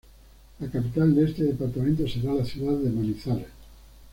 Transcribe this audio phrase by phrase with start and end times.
[0.59, 3.45] La capital de este departamento será la ciudad de Manizales.